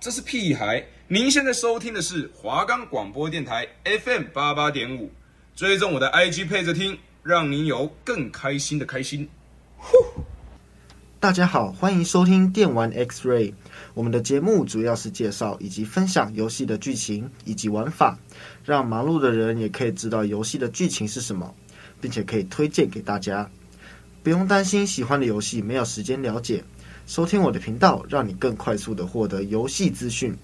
[0.00, 0.84] 这是屁孩。
[1.08, 5.10] 您现在收听的是华冈广播电台 FM 八八点五，
[5.56, 9.26] 追踪我的 IG 配着听，让您有更开心的开心。
[9.78, 9.96] 呼！
[11.18, 13.54] 大家好，欢迎收听电玩 X-Ray。
[13.94, 18.18] 我们的节目主要是介绍以及分享游戏的剧情以及玩法，
[18.62, 21.54] 让忙碌的人也可以知道游戏的剧情是什么，
[21.98, 23.50] 并且可以推荐给大家。
[24.22, 26.62] 不用担心喜欢的游戏没有时间了解。
[27.06, 30.34] 收听我的频道，让你更快速的获得游戏资讯。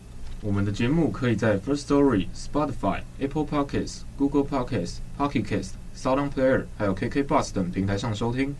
[0.42, 8.54] 我们的节目可以在 First Story、Spotify、Apple Podcasts、Google Podcasts、Pocket Casts、SoundPlayer 还有 KK Bus 等平台上收听。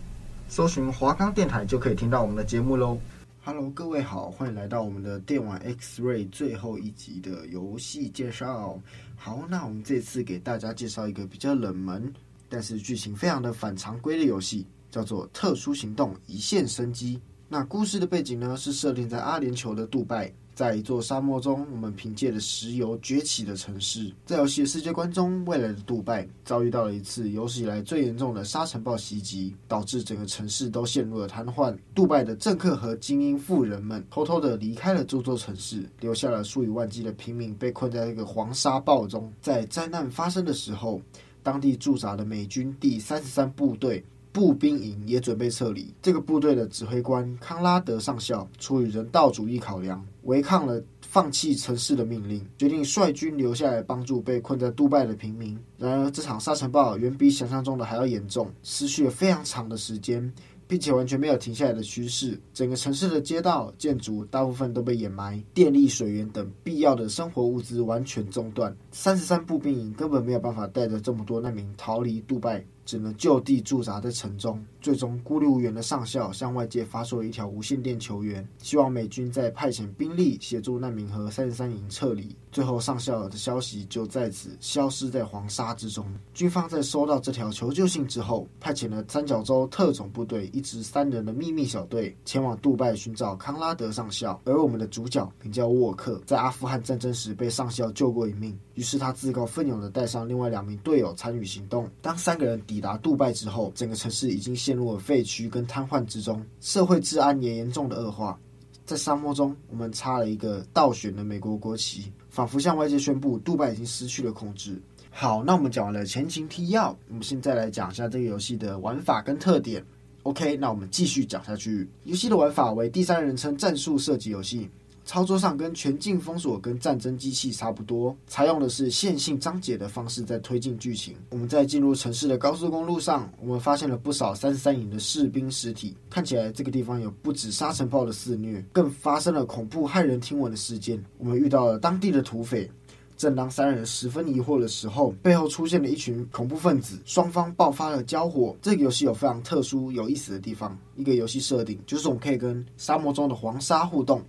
[0.49, 2.99] 搜寻华冈电台就可以听到我们的节目喽。
[3.45, 8.81] Hello，各位好，欢迎来到我们的电玩 X-Ray 最后一集的游戏介绍。
[9.15, 12.11] 好，那我们这次给大家介绍一个比较冷门，
[12.49, 17.17] 但是剧情非常的反常规的游戏，叫做《特殊行动：一线生机》。
[17.53, 24.09] 那故事的背景呢，是设定在阿联酋的杜拜，在一座沙漠中，我们凭借着石油崛起的城市。
[24.25, 31.77] 在游戏的世界观中，未来的杜拜遭遇到了一次有史以来最严重的沙尘暴袭击，导致整个城市都陷入了瘫痪。
[31.93, 39.29] 杜拜的政客和精英富人们偷偷的离开了这座城市，留下了数以万计的平民被困在这个黄沙暴中。
[39.43, 41.03] 在灾难发生的时候，
[41.43, 44.05] 当地驻扎的美军第三十三部队。
[44.33, 45.93] 步兵营也准备撤离。
[46.01, 55.59] 这个部队的指挥官康拉德上校出于人道主义考量，违抗了放弃城市的命令，决定率军留下来帮助被困在杜拜的平民。
[55.77, 60.33] 然而，这场沙尘暴远比想象中的还要严重，持续了非常长的时间。
[60.71, 68.73] 并且完全没有停下来的趋势，整个城市的街道、建筑大部分都被掩埋，电力、水源等必要的生活物资完全中断。
[68.93, 74.65] 三十三步兵营根本没有办法带着这么多难民逃离杜拜，只能就地驻扎在城中。
[74.81, 82.35] 最终，孤立无援的上校向外界发出了一条无线电求援，希望美军再派遣兵力协助难民和三十三营撤离。
[82.51, 86.05] 最后，上校的消息就在此消失在黄沙之中。
[86.33, 94.41] 军方在收到这条求救信之后，派遣了三角洲特种部队一支三人的秘密小队前往杜拜寻找康拉德上校。
[94.45, 101.87] 而我们的主角名叫沃克，在阿富汗战争时被上校救过一命，于是他自告奋勇地带上另外两名队友参与行动。
[102.01, 108.41] 当三个人抵达杜拜之后，整个城市已经陷入了废墟跟瘫痪之中，社会治安也严重的恶化。
[108.87, 112.11] 在沙漠中，我们插了一个倒悬的美国国旗。
[112.31, 114.81] 仿佛向外界宣布，杜拜已经失去了控制。
[115.11, 119.85] 好，那我们讲完了前情提要，我们现在来讲一下这个游戏的玩法跟特点。
[120.23, 121.87] OK，那我们继续讲下去。
[122.05, 124.71] 游戏的玩法为第三人称战术射击游戏。
[125.11, 131.17] 操作上跟全境封锁跟战争机器差不多，采用的是线性章节的方式在推进剧情。
[131.31, 141.05] 我们在进入城市的高速公路上，我们发现了不少三十三营的士兵尸体，看起来这个地方有不止沙尘暴的肆虐，更发生了恐怖骇人听闻的事件。
[141.19, 142.71] 我们遇到了当地的土匪，
[143.17, 148.57] 正当三人十分疑惑的时候，背后出现了一群恐怖分子，双方爆发了交火。
[148.63, 154.23] 这个游戏有非常特殊有意思的地方，一个游戏设定就是我们可以跟沙漠中的黄沙互动。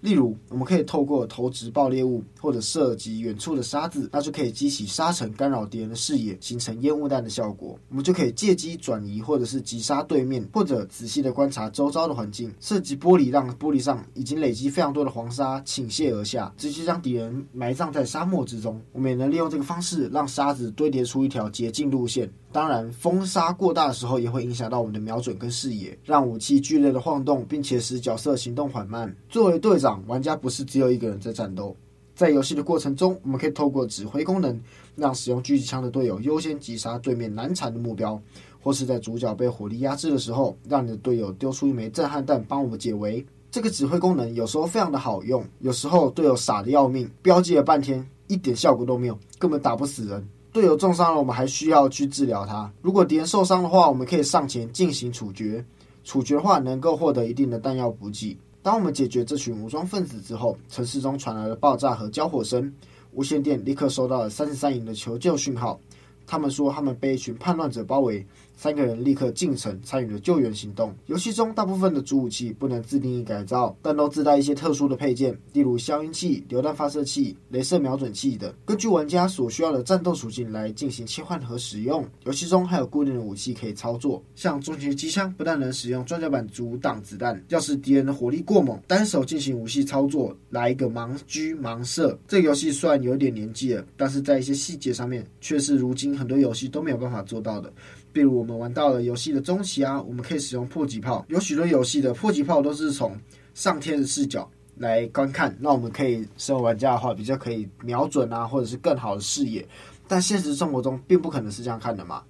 [0.00, 7.78] 例如，我们可以透过投掷爆裂物或者射击远处的沙子，那就可以激起沙尘，干扰敌人的视野，形成烟雾弹的效果。
[7.90, 18.80] 我们就可以借机转移，或者是击杀对面，或者仔细的观察周遭的环境，射击玻璃，让玻璃上已经累积非常多的黄沙倾泻而下，直接将敌人埋葬在沙漠之中。
[18.92, 22.30] 我们也能利用这个方式，让沙子堆叠出一条捷径路线。
[22.52, 29.14] 当然，风沙过大的时候也会影响到我们的瞄准跟视野，让武器剧烈的晃动，并且使角色行动缓慢。
[29.28, 31.76] 作为队长，玩家不是只有一个人在战斗，
[32.12, 34.60] 在游戏的过程中，我们可以透过指挥功能，
[34.96, 38.20] 让使用狙击枪的队友优先击杀对面难缠的目标，
[38.60, 43.24] 或是在主角被火力压制的时候，让你的队友丢出一枚震撼弹帮我们解围。
[43.52, 50.28] 这个指挥功能有时候非常的好用，有时候队友傻得要命，标记了半天一点效果都没有，根本打不死人。
[50.52, 52.70] 队友重伤了，我们还需要去治疗他。
[52.82, 55.64] 如果敌人受伤的话，我们可以上前进行处决。
[56.02, 58.36] 处决的话，能够获得一定的弹药补给。
[58.62, 62.72] 当我们解决这群武装分子之后，城市中传来了爆炸和交火声，
[63.12, 65.78] 无线电立刻收到了三十三营的求救讯号。
[66.26, 68.26] 他们说他们被一群叛乱者包围。
[68.60, 70.94] 三个人立刻进城参与了救援行动。
[71.06, 82.06] 游戏中大部分的主武器不能自定义改造，但都自带一些特殊的配件，例如消音器、榴弹发射器、镭射瞄准器等，根据玩家所需要的战斗属性来进行切换和使用。
[82.24, 92.18] 游戏中还有固定的武器可以操作，像重型机枪不但能使用装甲板阻挡子弹，要是敌人的火力过猛，单手进行武器操作，来一个盲狙盲射。
[92.28, 97.72] 这个游戏虽然有点年纪了，但是在一些细节上面却是如今很多游戏都没有办法做到的。
[98.12, 101.24] 比如我们玩到了游戏的中期啊，我们可以使用迫击炮。
[101.28, 103.16] 有许多游戏的迫击炮都是从
[103.54, 109.66] 上天的视角来观看，那我们可以身为玩家的话，比较可以瞄准啊，或者是更好的视野。
[110.08, 112.22] 但现实生活中并不可能是这样看的嘛，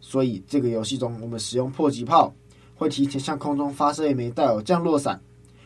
[0.00, 2.34] 所以这个游戏中，我们使用迫击炮，
[2.74, 5.20] 会提前向空中发射一枚带有降落伞、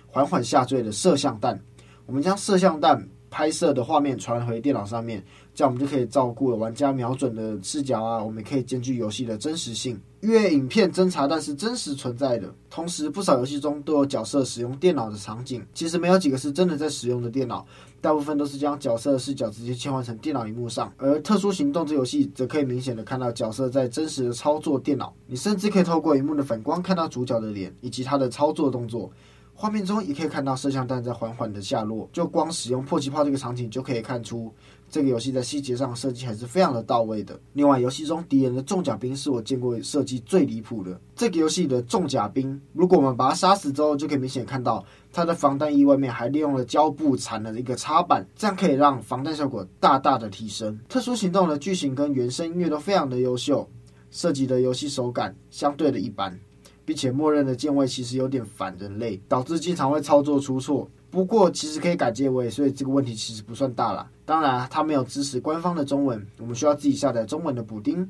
[0.06, 1.60] 缓缓下坠的摄像弹。
[2.06, 5.24] 我们将摄像弹拍摄的画面传回电脑上面。
[5.54, 10.00] 这样我们就可以照顾了玩家瞄准的视角啊，我们可以兼具游戏的真实性。
[10.20, 15.62] 因为影片侦查弹是真实存在的，同时不少游戏中都有角色使用电脑的场景。
[15.74, 17.64] 其实没有几个是真的在使用的电脑，
[18.00, 20.90] 大部分都是将角色视角直接切换成电脑荧幕上。
[20.96, 29.12] 而特殊行动这游戏则可以明显的看到角色在真实的操作电脑，你甚至可以透过荧幕的反光看到主角的脸以及他的操作动作。
[29.56, 34.52] 画面中也可以看到摄像弹在缓缓的下落，就光使用迫击炮这个场景就可以看出。
[34.94, 37.36] 这个游戏在细节上设计还是非常的到位的。
[37.52, 41.00] 另外，游戏中敌人的重甲兵是我见过设计最离谱的。
[41.16, 50.78] 这个游戏的重甲兵，如果我们把它杀死之后，就可以明显看到它的防弹衣外面还利用了胶布缠了一个插板，这样可以让防弹效果大大的提升。
[50.88, 53.68] 特殊行动的剧情跟原声音乐都非常的优秀，
[54.12, 56.38] 设计的游戏手感相对的一般，
[56.84, 60.88] 并且默认的键位其实有点反人类，导致经常会操作出错。
[61.14, 64.10] 不过其实可以改键位，所以这个问题其实不算大啦。
[64.24, 68.04] 当然，它没有支持官方的中文，我们需要自己下载中文的补丁。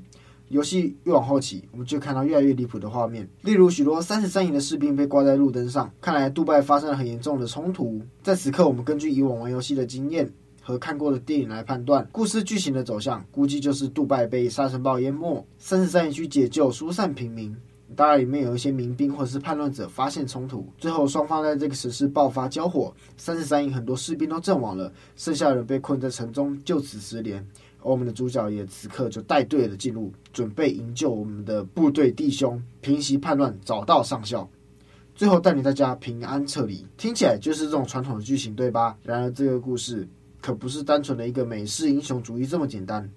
[0.49, 8.01] 游戏越往后期，我们就看到越来越离谱的画面，例如许多三十三营的士兵被挂在路灯上，看来杜拜发生了很严重的冲突。
[8.23, 17.55] 在此刻，我们根据以往玩游戏的经验和看过的电影来判断故事剧情的走向，估计就是杜拜被沙尘暴淹没，三十三营去解救疏散平民。
[17.95, 27.47] 当然，里面有一些民兵或者是叛乱者发现冲突，最后双方在这个城市爆发交火，三十三营很多士兵都阵亡了，剩下的人被困在城中，就此失联。
[27.81, 34.49] 而我们的主角也此刻就带队的进入，准备营救我们的部队弟兄，平息叛乱，找到上校，
[35.15, 36.87] 最后带领大家平安撤离。
[36.97, 38.97] 听起来就是这种传统的剧情，对吧？
[39.03, 40.09] 然而，这个故事
[40.41, 43.09] 可不是单纯的一个美式英雄主义这么简单。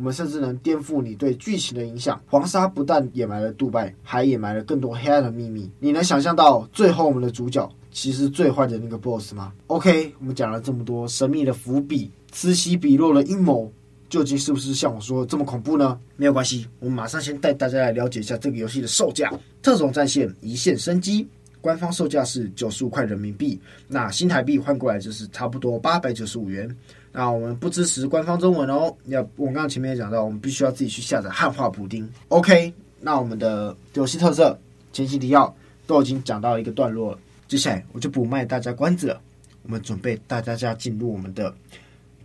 [0.00, 2.18] 我们甚至能颠覆你对剧情的影响。
[2.26, 5.70] 黄沙不但掩埋了杜拜，还掩埋了更多黑暗的秘密。
[5.78, 13.70] 你能想象到最后我们的主角其实最坏的那个 BOSS 吗？OK，我们讲了这么多神秘的伏笔，此起彼落的阴谋，
[14.08, 16.00] 究竟是不是像我说的这么恐怖呢？
[16.16, 19.30] 没有关系，我们马上先带大家来了解一下这个游戏的售价。
[19.60, 21.28] 特种战线一线生机，
[21.60, 26.74] 官方售价是九十五块人民币，那新台币换过来就是差不多八百九十五元。
[27.12, 28.94] 那我们不支持官方中文哦。
[29.06, 32.08] 要我刚刚前面也讲到，我们必须要自己去下载汉化补丁。
[32.28, 34.58] OK，那我们的游戏特色、
[34.92, 35.54] 前期提要
[35.86, 37.18] 都已经讲到一个段落了，
[37.48, 39.20] 接下来我就不卖大家关子了。
[39.62, 41.54] 我们准备带大家进入我们的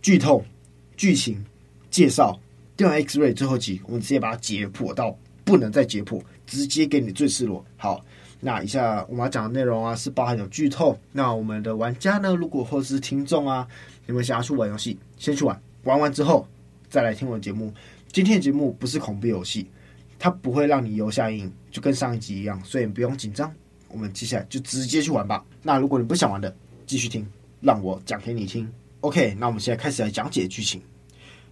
[0.02, 0.44] 剧透
[0.96, 1.44] 剧情
[1.90, 2.38] 介绍。
[2.76, 7.64] 电玩 X-Ray 最后集，我们直接把它解剖到不能再解剖，直接给你最赤裸。
[7.76, 8.04] 好。
[8.46, 10.96] 那以下我们要讲的内容啊，是包含有剧透。
[11.10, 13.66] 那我们的玩家呢，如果或是听众啊，
[14.06, 16.46] 你们想要去玩游戏，先去玩，玩完之后
[16.88, 17.74] 再来听我的节目。
[18.12, 19.68] 今天的节目不是恐怖游戏，
[20.16, 23.52] 它不会让你留下阴影，就跟上一集一样，所以你不用紧张。
[23.88, 25.44] 我们接下来就直接去玩吧。
[25.60, 26.54] 那如果你不想玩的，
[26.86, 27.26] 继续听，
[27.60, 28.72] 让我讲给你听。
[29.00, 30.80] OK，那我们现在开始来讲解剧情。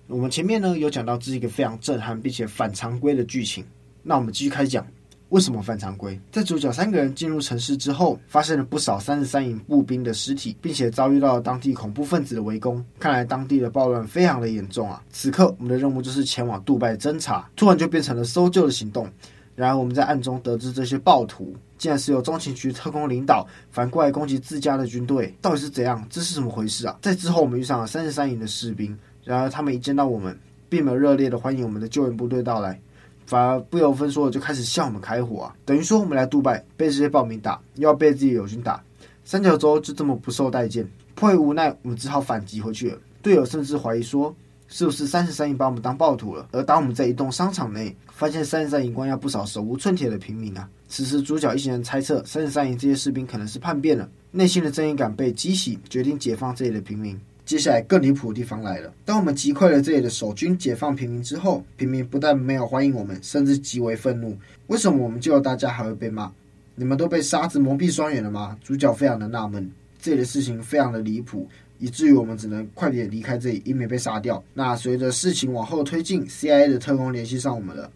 [0.07, 3.65] 我们前面呢有讲到这是一个非常震撼并且反常规的剧情，
[4.05, 4.87] 那我们继续开始讲。
[5.35, 6.17] 为什么犯常规？
[6.31, 12.85] 在主角三个人进入城市之后，发现了不少三十三营步兵的尸体，并且遭遇到了当地恐怖分子的围攻。
[13.01, 15.03] 看来当地的暴乱非常的严重啊！
[15.11, 19.11] 此刻我们的任务就是前往杜拜侦查，突然就变成了搜救的行动。
[19.57, 26.07] 然而我们在暗中得知，这些暴徒竟然是由中情局特工领导，反过来攻击自家的军队，到底是怎样？
[26.09, 26.97] 这是怎么回事啊？
[27.03, 32.81] 在之后我们遇上了三十三营的士兵，然而他们一见到我们，并没有热烈的欢迎我们的救援部队到来。
[33.27, 35.57] 反而不由分说的就开始向我们开火啊！
[35.65, 38.83] 等于说我们来杜拜被这些暴民打，又要被自己友军打，
[39.25, 40.87] 三角洲就这么不受待见。
[41.15, 42.99] 迫于无奈，我们只好反击回去了。
[43.23, 44.35] 队友甚至怀疑说，
[44.69, 46.49] 是不是三十三营把我们当暴徒了？
[46.53, 50.69] 而当我们在一栋商场内发现三十三营关押不少手无寸铁的平民啊！
[50.89, 57.19] 此时主角一行人猜测，三十三营这些士兵可能是叛变了，内心的正义感被激起，决定解放这里的平民。
[57.45, 58.93] 接下来更离谱的地方来了。
[59.05, 64.37] 当我们击溃了这里的守军，解放平民之后，平民不但没有欢迎我们，甚至极为愤怒。
[64.69, 66.33] 为什么我们救了大家还会被骂？
[66.75, 68.59] 你们都被沙子蒙蔽双眼了吗？
[68.65, 69.71] 主角非常的纳闷，
[70.01, 71.47] 这里的事情非常的离谱，
[71.79, 74.43] 以至于我们只能快点离开这里，以免被杀掉。
[74.55, 77.91] 那随着事情往后推进，CIA 的特工联系上我们了，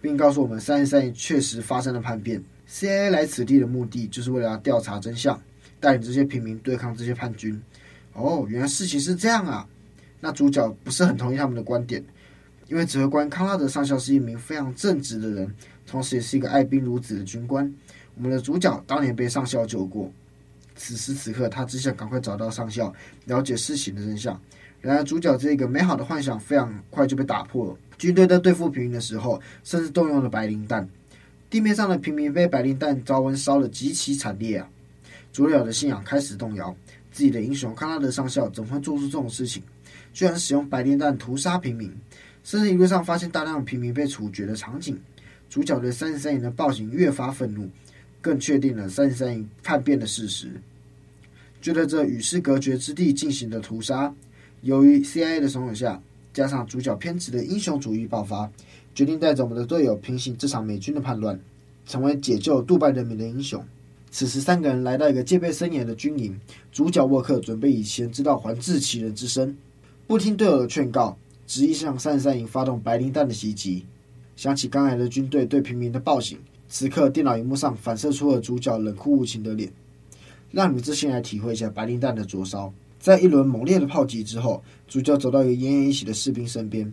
[0.00, 2.40] 并告诉我们三十三营确实发生了叛变。
[2.68, 5.40] CIA 来此地的目的就是为了要调查真相，
[5.80, 7.60] 带领这些平民对抗这些叛军。
[8.12, 9.66] 哦，原来事情是这样啊！
[10.20, 12.04] 那主角不是很同意他们的观点，
[12.68, 15.54] 因为指挥官康拉德上校是一名非常正直的人，
[15.86, 17.72] 同时也是一个爱兵如子的军官。
[18.16, 20.12] 我们的主角当年被上校救过，
[20.76, 22.92] 此时此刻，他只想赶快找到上校，
[23.24, 24.38] 了解事情的真相。
[24.80, 27.76] 然而，主角这个美好的幻想非常快就被打破了。
[27.96, 30.88] 军队在对付平民的时候，甚至动用了白磷弹。
[31.48, 34.68] 地面上的平民被白磷弹高温烧得极其惨烈啊！
[35.32, 36.74] 主角的信仰开始动摇，
[37.10, 39.62] 自己的英雄康拉德上校怎么会做出这种事情？
[40.12, 41.92] 居然使用白磷弹屠杀平民，
[42.42, 44.98] 甚至一路上发现大量平民被处决的场景。
[45.48, 47.68] 主角对三十三营的暴行越发愤怒，
[48.20, 50.50] 更确定了三十三营叛变的事实。
[51.60, 54.14] 就在这与世隔绝之地进行的屠杀。
[54.62, 56.00] 由于 CIA 的怂恿下，
[56.32, 58.50] 加上主角偏执的英雄主义爆发，
[58.94, 61.38] 决定带着我们的队友平息这场美军的叛乱，
[61.86, 63.64] 成为解救杜拜人民的英雄。
[64.10, 66.36] 此时，三个人来到一个戒备森严的军营，
[66.72, 69.56] 主角沃克准备以先知道还治其人之身，
[70.06, 73.86] 不听队友的劝告，执意向三十三营发动白磷弹的袭击。
[74.34, 76.38] 想起刚来的军队对平民的暴行，
[76.68, 79.72] 此刻电脑荧幕上反射出了主角冷酷无情的脸，
[80.50, 82.72] 让你们自行来体会一下白磷弹的灼烧。
[82.98, 86.92] 在一轮猛烈的炮击之后，主角走到一个奄奄一息的士兵身边。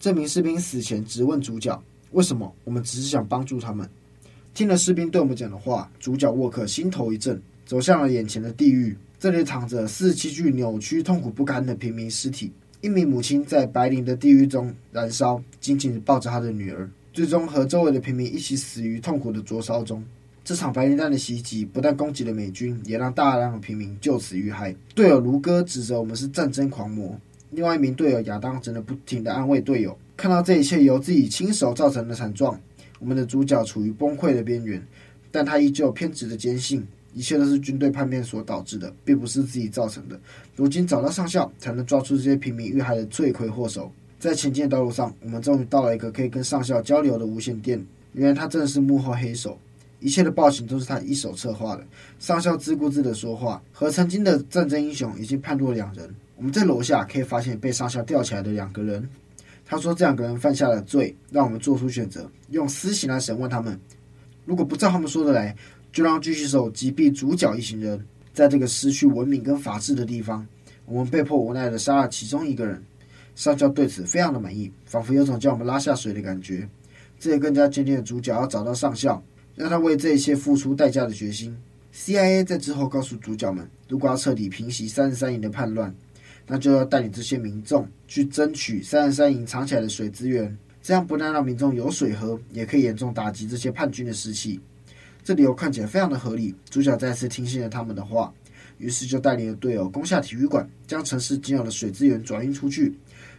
[0.00, 1.80] 这名士兵死前直问主角
[2.12, 2.52] ：“为什么？
[2.64, 3.88] 我们只是想帮助他们。”
[4.54, 8.96] 听了士兵对我们讲的话，主角沃克心头一震，走向了眼前的地狱。
[9.18, 12.52] 这里躺着四十七具扭曲、痛苦不堪的平民尸体。
[12.80, 20.04] 一名母亲在白磷的地狱中燃烧，紧紧地抱着她的女儿，最终和周围的平民一起死于痛苦的灼烧中。
[20.44, 24.72] 这场白磷弹的袭击不但攻击了美军，也让大量的平民就此遇害。
[24.94, 27.18] 队友卢哥指责我们是战争狂魔，
[27.50, 29.98] 另外一名队友亚当只能不停地安慰队友。
[30.16, 32.60] 看到这一切由自己亲手造成的惨状，
[33.04, 34.82] 我们的主角处于崩溃的边缘，
[35.30, 36.82] 但他依旧偏执地坚信
[37.12, 40.18] 一切都是军队叛变所导致的，并不是自己造成的。
[40.56, 43.92] 如今找到上校，才能抓出这些平民遇害的罪魁祸首。
[44.18, 47.78] 在前进的道路上，我们终于到了一个可以跟上校交流的无线电，
[48.14, 49.58] 原来他正是幕后黑手。
[50.00, 51.84] 一切的暴行都是他一手策划的。
[52.18, 56.08] 上校自顾自的说话，和曾经的战争英雄已经判若两人。
[56.36, 59.06] 我们在楼下可以发现被上校吊起来的两个人。
[59.74, 63.78] 他说这两个人犯下了罪，让我们做出选择，用私刑来审问他们。
[64.44, 65.54] 如果不照他们说的来，
[65.92, 68.04] 就让狙击手击毙主角一行人。
[68.32, 70.46] 在这个失去文明跟法治的地方，
[70.86, 72.82] 我们被迫无奈的杀了其中一个人。
[73.34, 76.68] 上校对此非常的满意，仿佛有种将我们拉下水的感觉。
[77.18, 79.22] 这也更加坚定了主角要找到上校。
[79.56, 81.56] 让他为这一切付出代价的决心。
[81.94, 85.94] CIA 在之后告诉主角们，如果要彻底平息三十三营的叛乱，
[86.46, 90.56] 那就要带领这些民众去争取三十三营藏起来的水资源。
[90.82, 94.60] 这样不但让民众有水喝，也可以严重打击这些叛军的士气。
[95.24, 96.54] 这理由看起来非常的合理。
[96.68, 98.30] 主角再次听信了他们的话，
[98.76, 102.94] 于是就带领了队友攻下体育馆，将城市仅有的水资源转运出去。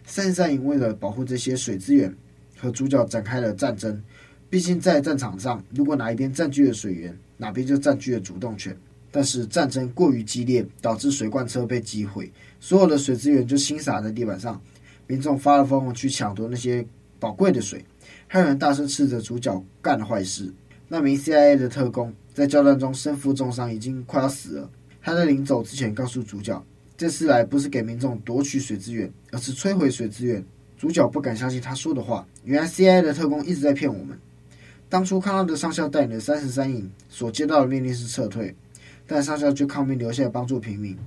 [0.07, 2.11] 三十三营为了保护这些水资源，
[2.57, 4.01] 和主角展开了战争。
[4.49, 8.75] 毕竟在战场上，如果哪一边占据了水源，哪边就占据了主动权。
[9.15, 12.29] 但是战争过于激烈，导致水罐车被击毁，
[12.59, 14.61] 所有的水资源就倾洒在地板上，
[15.07, 16.85] 民众发了疯去抢夺那些
[17.17, 17.85] 宝贵的水，
[18.27, 20.53] 还有人大声斥责主角干了坏事。
[20.89, 24.69] 那名 CIA 的特工在交战中身负重伤，已经快要死了。
[25.01, 26.61] 他在临走之前告诉主角，
[26.97, 30.43] 这次来不是给民众夺取水资源，而是摧毁水资源。
[30.77, 34.19] 主角不敢相信他说的话，原来 CIA 的特工一直在骗我们。
[34.89, 38.53] 当初康拉德上校带领的三十三营所接到的命令是撤退，
[39.07, 40.97] 但上校却抗命留下来帮助平民，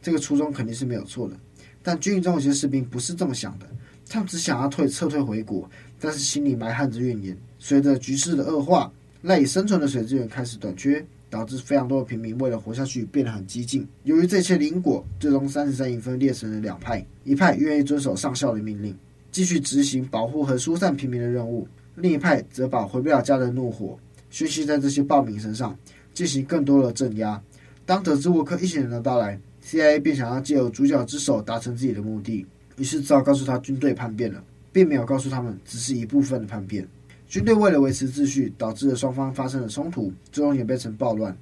[0.00, 1.36] 这个初衷肯定是没有错的。
[1.82, 3.66] 但军营中有些士兵不是这么想的，
[4.08, 5.68] 他们只想要退撤退回国，
[6.00, 7.36] 但是心里埋憾着怨言。
[7.58, 8.92] 随着局势的恶化，
[9.22, 13.86] 赖以生存的水资源开始短缺，导致非常多的平民为了活下去变得很激进。
[14.04, 18.96] 由于这些灵果，最终三十三营分裂成了两派，一派愿意遵守上校的命令，
[19.30, 21.66] 继续执行保护和疏散平民的任务。
[21.96, 23.98] 另一派则把回不了家的怒火
[24.30, 25.76] 宣泄在这些暴民身上，
[26.14, 27.40] 进行更多的镇压。
[27.84, 34.42] 当得知沃克一行人的到来，CIA 便想要借由主角之手达成自己的目的，于是只好告诉他军队叛变了，
[34.72, 36.86] 并没有告诉他们只是一部分的叛变。
[37.26, 41.36] 军队为了维持秩序，导致了双方发生了冲突，最终演变成暴乱。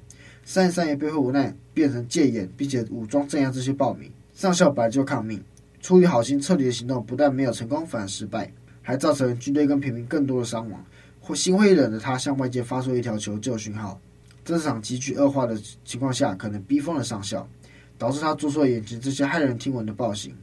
[0.44, 4.10] 三十三爷背后无奈变成戒严，并且武装镇压这些暴民。
[4.34, 5.42] 上校本来就抗命，
[5.80, 8.50] 出于好心撤离的行动不但没有成功，反而失败。
[8.82, 10.84] 还造成军队跟平民更多的伤亡，
[11.20, 14.00] 或心灰意冷的他向外界发出一条求救讯号。
[14.44, 17.48] 这场急剧恶化的情况下，可能逼疯了上校，
[17.98, 20.34] 导致他做出了眼前这些骇人听闻的暴行。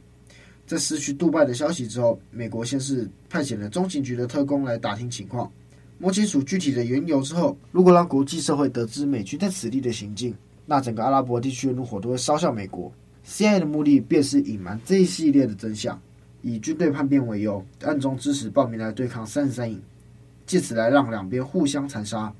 [0.66, 5.50] 在失去杜拜的消息之后，美国先是派遣了中情局的特工来打听情况，
[5.98, 10.34] 摸清楚具体的缘由之后，如果让国际社会得知美军在此地的行径，
[10.66, 12.92] 那整个阿拉伯地区的怒火都会烧向美国。
[13.26, 16.00] CIA 的目的便是隐瞒这一系列的真相。
[16.40, 19.82] 以军队叛变为由，暗中支持暴民来对抗三十三营，
[20.46, 22.32] 借此来让两边互相残杀，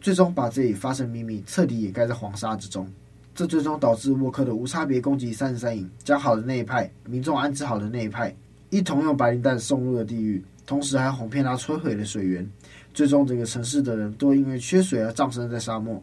[0.00, 2.90] 最终把这里发生秘密彻底掩盖在黄沙之中。
[3.34, 8.34] 这最终导致沃克的无差别攻击三十三营，将好的那一派民众安置好的那一派，
[8.70, 12.46] 一同用白磷弹送入了地狱，同时还哄骗他摧毁了水源。
[12.92, 16.02] 最终，整个城市的人都因为缺水而葬身在沙漠，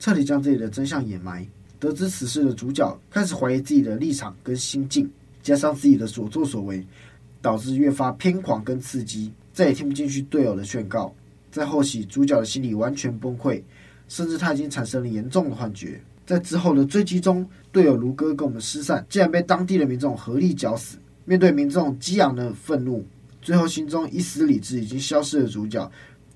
[0.00, 1.46] 彻底将自己的真相掩埋。
[1.78, 5.08] 得知此事的主角开始怀疑自己的立场跟心境，
[5.42, 6.84] 加上自己的所作所为，
[7.40, 11.14] 导致越发偏狂跟刺激，再也听不进去队友的劝告。
[11.56, 13.62] 在后期，主角的心理完全崩溃，
[14.08, 15.98] 甚至他已经产生了严重的幻觉。
[16.26, 20.98] 在之后的追击中，队友卢哥跟我们失散，竟然被当地的民众合力绞死。
[21.24, 23.02] 面对民众激昂的愤怒，
[23.40, 25.90] 最后心中一丝理智已经消失的主角。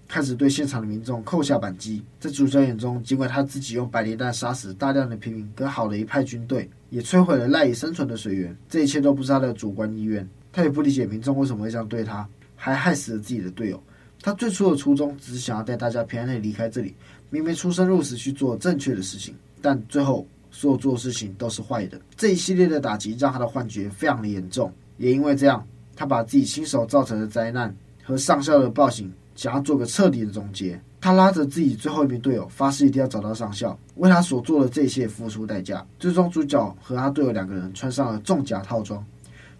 [0.08, 10.26] 开始对现场的民众扣下扳机，在主角眼中，尽管他自己用白磷弹杀死大量的平民跟好的一派军队，也摧毁了赖以生存的水源，这一切都不是他的主观意愿。
[10.50, 13.80] 他也不理解民众为什么会这样对他，还害死了自己的队友。
[14.22, 16.94] 他最初的初衷只是想要带大家平安的离开这里，
[17.30, 22.00] 明明出生入死去做正确的事情，但最后所有做的事情都是坏的。
[22.16, 27.74] 这一系列的打击让他的幻觉非常的严重，也因为这样，他把自己亲手造成的灾难
[28.04, 29.10] 和上校的暴行。
[29.36, 35.86] 想要做个彻底的总结，他拉着自己最后一名队友，发誓一定要找到上校，为他所做的这些付出代价。
[35.98, 39.02] 最终，主角和他队友两个人穿上了重甲套装，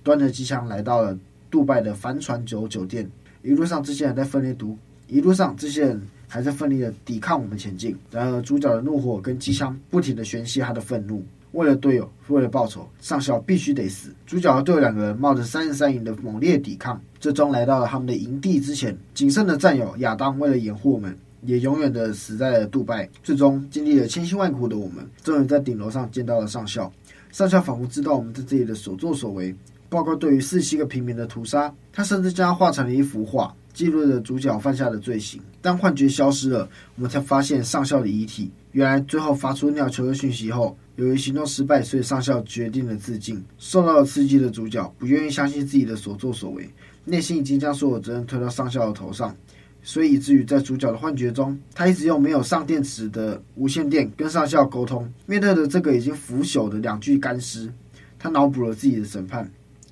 [0.03, 1.17] 端着机枪来到了
[1.51, 3.11] 杜拜的帆船酒酒店。
[3.43, 4.77] 一路上，这些人在奋力读，
[5.09, 7.97] 一路上，这些人还在奋力的抵抗我们前进。
[8.11, 11.25] 然而，主角的怒火跟机枪不停的宣泄他的愤怒。
[11.53, 14.11] 为了队友，为了报仇，上校必须得死。
[14.25, 18.97] 主角和队友两个人冒着三十三营的猛烈抵抗，最终来到了他们的营地之前。
[19.15, 23.09] 仅剩的战友亚当为了掩护我们，也永远的死在了杜拜。
[23.25, 26.93] 最终经历了千辛万苦的我们，终于在顶楼上见到了上校。
[27.33, 29.53] 上校仿佛知道我们在这里的所作所为，
[29.91, 35.43] 包括对于四十七个平民的屠杀，他甚至将它画成了一幅画，记录着主角犯下的罪行。
[35.61, 36.67] 当幻觉消失了，
[36.97, 38.51] 我们才发现上校的遗体。
[38.73, 40.75] 原来最后发出尿球的讯息后。
[40.97, 43.43] 由于行动失败，所以上校决定了自尽。
[43.57, 46.69] 受到了刺激的主角不愿意相信自己的所作所为，
[47.07, 49.35] 内心已经将所有责任推到上校的头上，
[49.83, 55.11] 所以以至于在主角的幻觉中，他一直用没有上电池的无线电跟上校沟通。
[55.25, 57.73] 面对着这个已经腐朽的两具干尸，
[58.19, 59.51] 他脑补了自己的审判，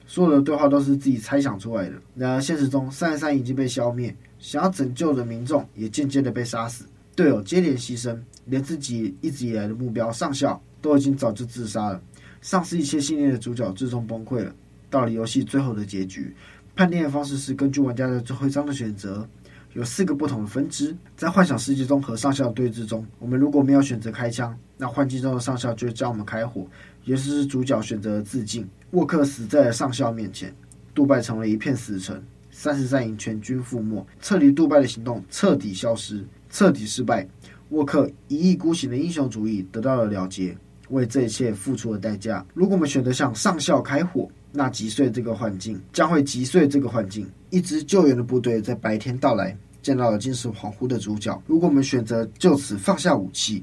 [0.09, 1.93] 所有的对话都是自己猜想出来的。
[2.17, 10.61] 然而现实中，三十三已经被消灭，想要拯救的民众也渐渐的被杀死，队友接连牺牲，连自己一直以来的目标上校。
[10.81, 12.01] 都已经早就自杀了，
[12.41, 14.55] 丧失一切信念的主角最终崩溃了。
[14.89, 16.33] 到了游戏最后的结局，
[16.77, 19.29] 叛逆的方式是根据玩家的最后一张的选择，
[19.73, 20.97] 有四个不同的分支。
[21.17, 26.65] 在幻想世界中和上校对峙中，我们如果没有选择开枪，那幻境中的上校就会将我们开火。
[27.05, 30.55] 也就是主角选择了自尽，沃克死在了上校面前，
[30.95, 37.29] 杜拜成了一片死城，三十三营全军覆没，撤离杜拜的行动彻底消失，彻底失败。
[37.71, 40.57] 沃克一意孤行的英雄主义得到了了结。
[40.91, 42.43] 为这一切付出了代价。
[42.55, 47.31] 如果我们选择向上校开火，那击碎这个环境将会击碎这个环境。
[47.51, 51.39] 一支救援的部队在白天到来，见到了精神恍惚的主角。
[51.47, 53.63] 如果我们选择就此放下武器，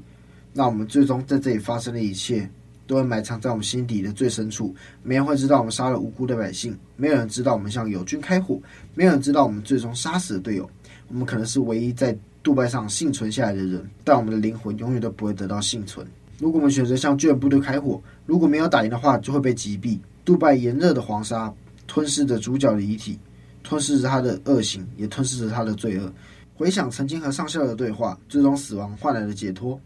[0.52, 2.48] 那我们最终在这里发生的一切，
[2.86, 4.74] 都会埋藏在我们心底的最深处。
[5.02, 8.60] 没人会知道我们杀了无辜的百姓，没有人知道我们向友军开火，
[8.94, 10.68] 没有人知道我们最终杀死了队友。
[11.08, 16.06] 我们可能是唯一在杜拜上幸存下来的人，但我们的灵魂永远都不会得到幸存。
[16.38, 19.98] 如果我们选择向救援部队开火，如果没有打赢的话，就会被击毙。
[20.24, 21.52] 杜拜炎热的黄沙
[21.86, 23.18] 吞噬着主角的遗体，
[23.62, 26.12] 吞噬着他的恶行，也吞噬着他的罪恶。
[26.54, 29.80] 回想曾经和上校的对话，最终死亡换来了解脱。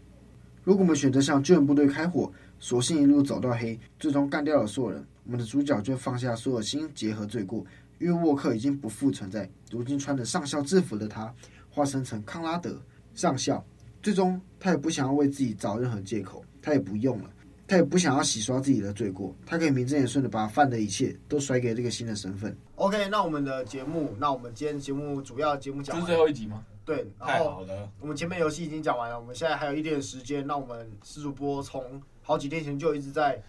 [0.63, 7.65] 如果我们选择向救援部队开火，索性一路走到黑，最终干掉了所有人，我们的主角就放下所有心结和罪过，
[7.99, 9.49] 因为沃克已经不复存在。
[9.71, 11.33] 如今穿着上校制服的他，
[11.71, 12.79] 化身成康拉德
[13.15, 13.65] 上校。
[14.03, 17.29] 最终，他也不想要为自己找任何借口，他也不用了，
[17.67, 22.55] 他也不想要洗刷自己的罪过，他可以名正言顺的把犯的一切都甩给这个新的身份。
[22.75, 26.63] OK，那我们的节目，那我们今天节目主要节目讲完，这是最后一集吗？
[26.83, 27.89] 对，太好了。
[27.99, 33.41] 我们前面游戏已经讲完了，我们现在还有一点时间，那我们四主播从好几天前就一直在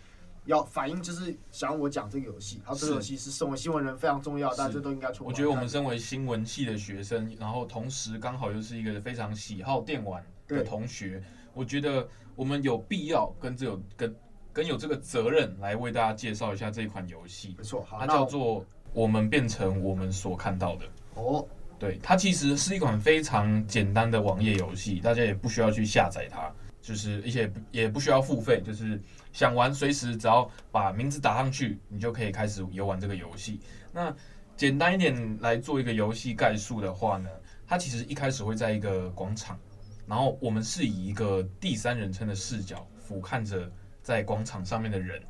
[0.47, 2.61] 要反映，就是想要我讲这个游戏。
[2.65, 5.25] 好，这个游戏是身为新闻人非常重要，大家都应该出。
[5.25, 10.25] 我觉得我们身为新闻系的学生，然后同时刚好又是一个非常喜好电玩。
[10.49, 11.23] 的同学，
[11.55, 12.07] 我觉得
[12.37, 14.15] 我们有必要跟这有跟
[14.53, 17.55] 跟有这个责任来为大家介绍一下这一款游戏。
[17.57, 18.61] 没错，它叫做
[18.93, 20.85] 《我们变成我们所看到的》。
[21.15, 29.01] 哦，对，它其实是一款非常简单的网页游戏，大家也不需要去下载它，就是一些也不需要付费，就是
[29.33, 33.61] 想玩随时只要把名字打上去，你就可以开始游玩这个游戏。
[33.93, 34.15] 那
[34.57, 37.31] 简单一点来做一个游戏概述的话呢，
[37.67, 39.59] 它其实一开始会在一个广场。
[40.05, 43.71] 然后我们是以一个第三人称的视角俯瞰着
[44.03, 45.23] 在广场上面的人。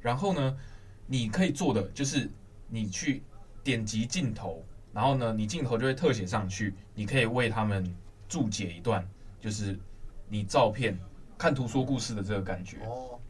[0.00, 0.56] 然后呢，
[1.06, 2.30] 你可以做的就是
[2.68, 3.22] 你去
[3.64, 7.84] 点击镜头，然后呢，你镜头就会特写上去，你可以为他们
[8.28, 9.06] 注解一段，
[9.40, 9.78] 就是
[10.32, 10.98] 你照片
[11.36, 12.78] 看图说故事的这个感觉。
[12.86, 13.20] 哦，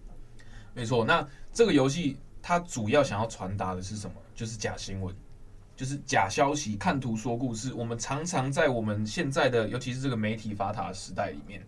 [0.72, 1.04] 没错。
[1.04, 4.14] 那这个游戏它主要想要传达的是什么？
[4.36, 5.12] 就是假新闻。
[5.74, 7.74] 就是假消息，看图说故事。
[7.74, 11.66] 我们常常在我们现在的，尤其是这个媒体发达的时代里面，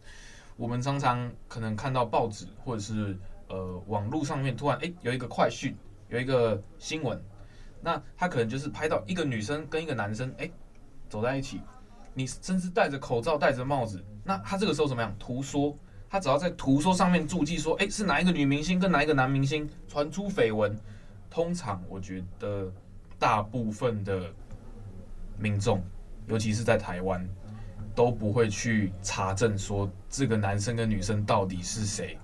[0.57, 3.19] 我们常常可能看到报纸或者是
[3.49, 5.77] 呃网络上面突然诶有一个快讯，
[6.11, 7.21] 有一个新闻，
[7.81, 10.53] 那他可能就是拍到一个女生跟一个男生诶
[11.09, 11.61] 走在一起，
[12.15, 15.15] 你甚至戴着口罩戴着帽子，那他这个时候怎么样？
[15.19, 15.77] 图说，
[16.09, 20.75] 他只要在图说上面注记说，诶是哪一个女明星跟哪一个男明星传出绯闻，
[21.29, 22.73] 通常我觉得。
[23.17, 24.31] 大部分的
[25.39, 25.83] 民众，
[26.27, 27.27] 尤其是在台湾，
[27.95, 32.19] 都不会去查证说这个男生跟女生到底是谁。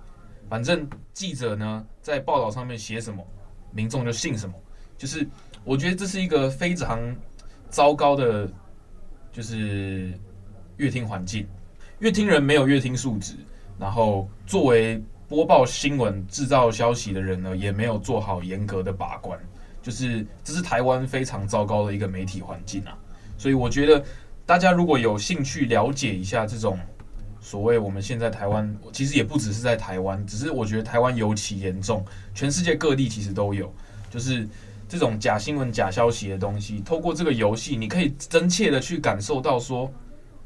[0.48, 3.24] 反正记者呢在报道上面写什么，
[3.72, 4.54] 民众就信什么。
[4.98, 5.26] 就是
[5.64, 7.00] 我觉得这是一个非常
[7.70, 8.50] 糟糕的，
[9.32, 10.12] 就是
[10.76, 11.46] 阅听环境。
[11.98, 13.34] 阅听人没有阅听素质，
[13.78, 19.38] 然后作为播报新闻、制造消息的人呢，也没有做好严格的把关。
[19.82, 22.96] 就是这是台湾非常糟糕的一个媒体环境啊，
[23.38, 24.04] 所以我觉得
[24.44, 26.78] 大家如果有兴趣了解一下这种
[27.40, 33.72] 所谓我们现在台湾，其实也不只是在台湾，只是我觉得台湾尤其严重，全世界各地其实都有，
[34.10, 34.46] 就是
[34.90, 36.80] 这种假新闻、假消息的东西。
[36.80, 39.88] 透过这个游戏，你可以真切的去感受到说，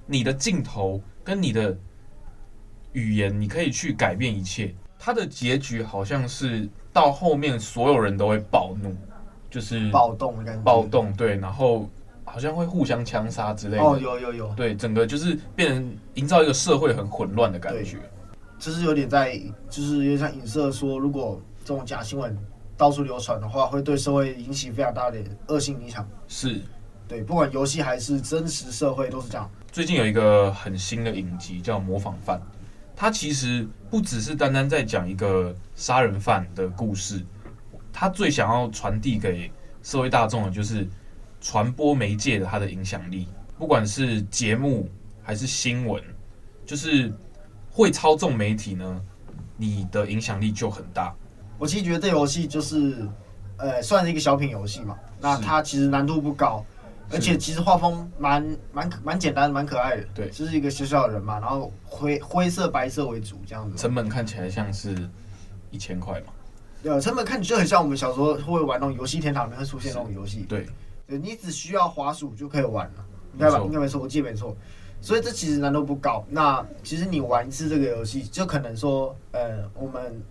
[0.05, 1.75] 你的镜头跟你的
[2.93, 4.75] 语言，你可以去改变一切。
[4.99, 8.95] 它的结局好像是到后面所有人都会暴怒。
[9.51, 11.89] 就是暴动的感觉，暴动对，然后
[12.25, 13.83] 好像会互相枪杀之类的。
[13.83, 17.99] 哦，有有有，对，整个就是变成营造一个社会很混乱的感觉。
[18.59, 22.37] 就是有点在，就是有点像影射说，如果这种假新闻
[22.77, 26.09] 到处流传的话，会对社会引起非常大的恶性影响。
[26.29, 26.61] 是，
[27.07, 29.51] 对，不管游戏还是真实社会都是这样。
[29.71, 32.39] 最近有一个很新的影集叫《模仿犯》，
[32.97, 37.25] 它其实不只是单单在讲一个杀人犯的故事。
[37.93, 40.85] 他最想要传递给社会大众的，就是
[41.41, 44.91] 传播媒介的它的影响力，不管是节目
[45.23, 46.03] 还是新闻，
[46.67, 47.13] 就是
[47.71, 49.01] 会操纵媒体呢，
[49.57, 51.15] 你的影响力就很大。
[51.59, 53.07] 我其实觉得这游戏就是，
[53.57, 54.99] 呃，算是一个小品游戏嘛。
[55.21, 56.65] 那它其实难度不高，
[57.11, 60.05] 而且其实画风蛮蛮蛮简单，蛮可爱的。
[60.15, 63.77] 对，就是一个小小的人嘛，然后灰灰色、白色为主这样子。
[63.77, 65.09] 成本看起来像是
[65.71, 66.27] 一千块嘛。
[66.83, 70.45] 对，成本看就很像我们小时候会玩那种游戏天堂里面会出现那种游戏。
[70.49, 70.67] 对，
[71.07, 73.59] 对你只需要滑鼠就可以玩了，应该吧？
[73.65, 74.55] 应该没错，我记得没错。
[75.01, 76.25] 所以这其实难度不高。
[76.29, 80.23] 那其实你玩一次这个游戏，就可能说，呃，我们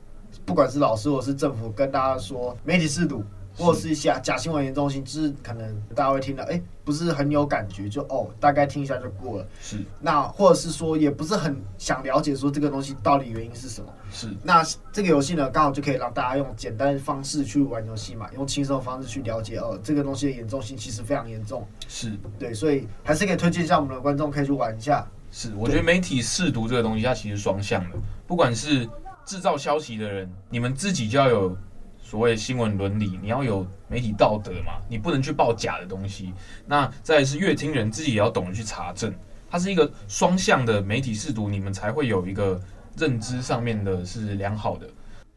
[0.46, 3.24] 不管是老师或是政府跟大家说媒体试读。
[3.56, 9.48] 或者是一些假新闻严重性，就是可能大家会听到，哎、欸，不是很有感觉，就哦，大概听一下就过了。
[9.62, 9.78] 是。
[10.02, 13.94] 那或者是说，也不是很想了解说这个东西到底原因是什么。
[14.12, 14.28] 是。
[14.42, 21.64] 那这个游戏呢，刚好就可以让大家用简单的方式去玩游戏嘛，用轻松的方式去了解哦，这个东西的严重性其实非常严重。
[21.88, 22.12] 是。
[22.40, 25.08] 对，所以还是可以推荐一下我们的观众可以去玩一下。
[25.30, 28.90] 是，我觉得媒体试读这个东西，它其实双向的，不管是
[29.26, 31.58] 制造消息的人，你们自己就要有。
[32.06, 36.32] 所谓新闻伦理，你要有媒体道德嘛，你不能去报假的东西。
[36.64, 39.12] 那再是阅听人自己也要懂得去查证，
[39.50, 42.62] 它是一个双向的媒体试读，你们才会有一个
[42.98, 44.88] 认知上面的是良好的。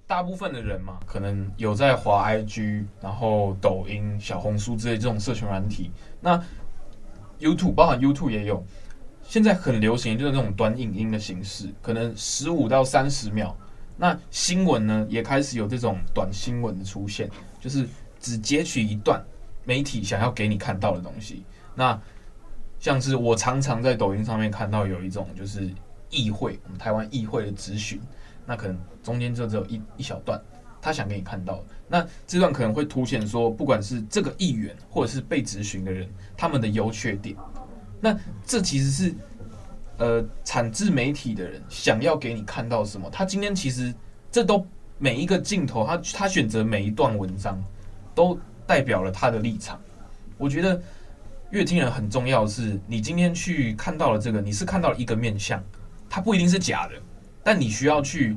[0.06, 5.90] 大部分的人嘛，可能有在滑 IG，然后抖音、小红书之类这种社群软体。
[6.20, 6.38] 那
[7.40, 8.62] YouTube，包含 YouTube 也有，
[9.22, 13.56] 现在很流行就是那种短影音的形式，可能十五到三十秒。
[13.96, 17.88] 那新闻呢，也开始有这种短新闻的出现，就是
[18.20, 19.24] 只截取一段
[19.64, 21.44] 媒体想要给你看到的东西。
[21.74, 21.98] 那
[22.78, 25.70] 像是我常常在抖音上面看到有一种就是
[26.10, 27.98] 议会，我们台湾议会的质询，
[28.44, 30.38] 那可能中间就只有一一小段，
[30.82, 31.64] 他想给你看到。
[31.88, 36.06] 那这段可能会凸显说，不管是这个议员或者是被质询的人，
[36.36, 37.34] 他们的优缺点。
[38.00, 39.14] 那这其实是。
[39.98, 43.08] 呃，产自媒体的人想要给你看到什么？
[43.10, 43.94] 他今天其实
[44.30, 44.66] 这都
[44.98, 47.58] 每一个镜头，他他选择每一段文章，
[48.14, 49.80] 都代表了他的立场。
[50.36, 50.78] 我觉得
[51.50, 55.64] 阅听人很重要的是，你今天去看到了这个，你是看到了一个面相，
[56.10, 56.94] 它不一定是假的，
[57.42, 58.36] 但你需要去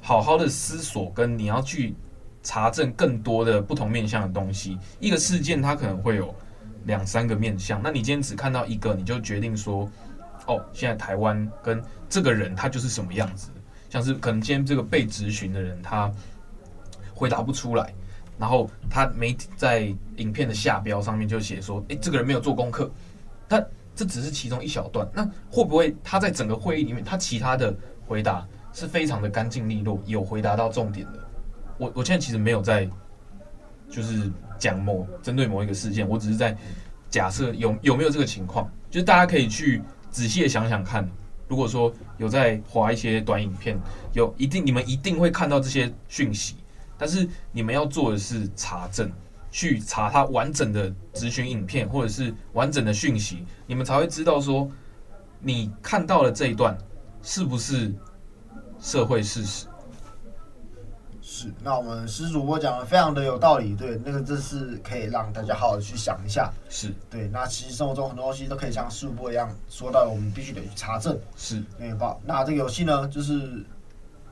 [0.00, 1.96] 好好的思索，跟你要去
[2.40, 4.78] 查证更多的不同面相的东西。
[5.00, 6.32] 一个事件它可能会有
[6.84, 9.90] 两三个面相，那你今天只看到一个，你就决定说。
[10.46, 13.50] 哦，现在台湾跟这个人他就是什么样子？
[13.90, 16.10] 像是可能今天这个被质询的人他
[17.14, 17.94] 回答不出来，
[18.38, 22.90] 然后他没在影片的下标上面就写说，诶，这个人没有做功课，
[23.46, 27.72] 但这只是其中一小段，那会不会他在整个会议里面，他其他的
[28.04, 31.20] 回答是非常的干净利落，有回答到重点的？
[31.78, 32.90] 我我现在其实没有在，
[33.88, 34.28] 就是
[34.58, 36.56] 讲某针对某一个事件，我只是在
[37.08, 39.80] 假设有有没有这个情况，就是大家可以去
[40.14, 41.10] 仔细的想想看。
[41.48, 43.76] 如果说有在划一些短影片，
[44.12, 46.54] 有一定你们一定会看到这些讯息，
[46.96, 49.10] 但是你们要做的是查证，
[49.50, 54.70] 去查他完整的质询影片或者是完整的讯息，你们才会知道说
[55.40, 56.78] 你看到的这一段
[57.20, 57.92] 是不是
[58.80, 59.66] 社会事实。
[61.26, 67.26] 是，那我们施主播讲的非常的有道理，对，那个这是可以让大家好好的去想一下，是对。
[67.28, 72.14] 那其实生活中很多东西都可以像施主播一样说到，我们必须得去查证，是，对吧？
[72.26, 73.64] 那这个游戏呢，就是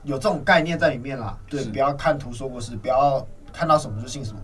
[0.03, 4.41] 有这种概念在里面啦，对，不要看图说故事，不要看到什么就信什么，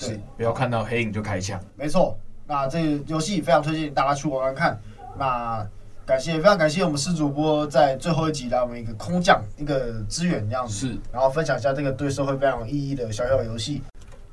[0.00, 2.18] 对，不要看到黑影就开枪，没错。
[2.48, 4.76] 那这个游戏非常推荐大家去玩玩看，
[5.16, 5.64] 那。
[6.06, 13.82] 感谢，非常感谢我们施主播在最后一集来我们一个空降一个资源这样子，是，然后分享一下这个对社会非常有意义的小小游戏。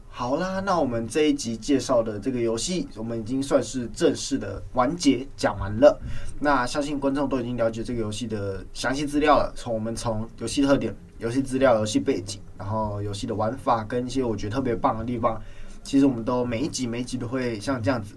[0.08, 6.00] 好啦，那我们这一集介绍的这个游戏，我们已经算是正式的完结讲完了。
[6.40, 15.42] 那相信观众都已经了解这个游戏的详细资料了，从我们从游戏特点、游戏资料、游戏背景，然后游戏的玩法跟一些我觉得特别棒的地方，
[15.84, 18.14] 其实我们都每一集每一集都会像这样子。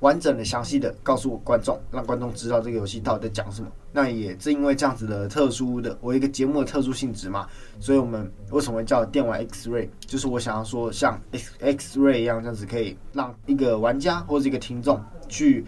[0.00, 3.68] 完整的、详细的告诉我观众，让观众知道这个游戏到底在讲什么。
[3.92, 7.46] 那也正因为这样子的特殊的，我一个节目的特殊性质嘛，
[7.80, 9.88] 所以我们为什么叫电玩 X-Ray？
[10.00, 15.64] 就是我想要说，像 X X-Ray 一样，这样子可以让一个玩家或者一个听众去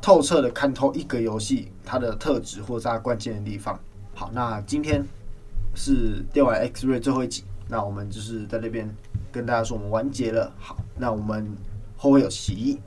[0.00, 3.78] 透彻的看透一个游戏它的特质或者它关键的地方。
[4.12, 5.04] 好，那今天
[5.76, 8.92] 是电玩 X-Ray 最后一集，那我们就是在那边
[9.30, 10.52] 跟大家说我们完结了。
[10.58, 11.48] 好，那我们
[11.96, 12.80] 后会有期。